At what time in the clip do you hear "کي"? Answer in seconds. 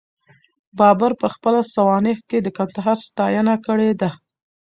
2.29-2.37